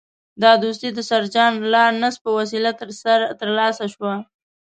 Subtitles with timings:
[0.43, 2.71] دا دوستي د سر جان لارنس په وسیله
[3.39, 4.13] ترلاسه شوه.